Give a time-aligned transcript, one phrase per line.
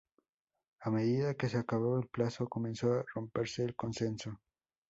[0.79, 4.39] A medida que se acababa el plazo, comenzó a romperse el consenso.